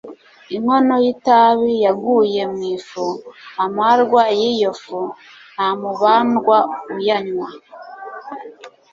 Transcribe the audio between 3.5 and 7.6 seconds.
amarwa y’iyo fu, nta mubandwa uyanywa